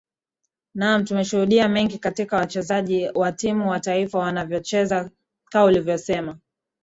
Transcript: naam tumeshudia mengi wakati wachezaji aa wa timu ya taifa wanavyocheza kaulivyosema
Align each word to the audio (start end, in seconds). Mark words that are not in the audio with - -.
naam 0.73 1.05
tumeshudia 1.05 1.67
mengi 1.69 1.93
wakati 1.93 2.27
wachezaji 2.31 3.07
aa 3.07 3.11
wa 3.15 3.31
timu 3.31 3.73
ya 3.73 3.79
taifa 3.79 4.19
wanavyocheza 4.19 5.09
kaulivyosema 5.49 6.37